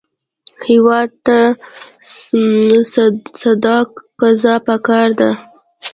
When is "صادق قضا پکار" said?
3.39-5.09